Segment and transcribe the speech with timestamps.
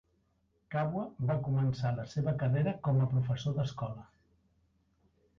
[0.75, 1.01] Kabua
[1.31, 4.07] va començar la seva carrera com a professor d'escola.